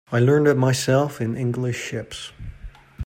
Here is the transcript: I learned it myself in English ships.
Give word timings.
I 0.11 0.19
learned 0.19 0.47
it 0.47 0.57
myself 0.57 1.21
in 1.21 1.37
English 1.37 1.77
ships. 1.77 2.31